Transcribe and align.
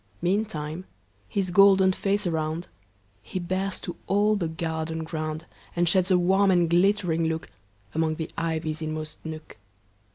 Meantime 0.19 0.85
his 1.29 1.51
golden 1.51 1.93
face 1.93 2.25
aroundHe 2.25 2.65
bears 3.39 3.79
to 3.79 3.95
all 4.07 4.35
the 4.35 4.47
garden 4.47 5.03
ground, 5.03 5.45
And 5.75 5.87
sheds 5.87 6.09
a 6.09 6.17
warm 6.17 6.49
and 6.49 6.67
glittering 6.67 7.25
lookAmong 7.25 8.17
the 8.17 8.31
ivy's 8.35 8.81
inmost 8.81 9.19
nook. 9.23 9.57